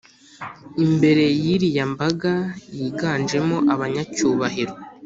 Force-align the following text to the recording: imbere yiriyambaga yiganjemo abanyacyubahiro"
imbere 0.85 1.23
yiriyambaga 1.43 2.33
yiganjemo 2.77 3.57
abanyacyubahiro" 3.73 4.73